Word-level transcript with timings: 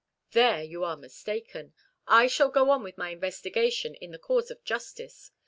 "There 0.31 0.63
you 0.63 0.83
are 0.83 0.97
mistaken. 0.97 1.75
I 2.07 2.25
shall 2.25 2.49
go 2.49 2.71
on 2.71 2.81
with 2.81 2.97
my 2.97 3.09
investigation, 3.11 3.93
in 3.93 4.09
the 4.09 4.17
cause 4.17 4.49
of 4.49 4.63
justice. 4.63 5.29